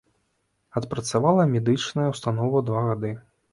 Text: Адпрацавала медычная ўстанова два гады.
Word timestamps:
Адпрацавала 0.81 1.45
медычная 1.53 2.09
ўстанова 2.15 2.65
два 2.73 2.81
гады. 2.91 3.15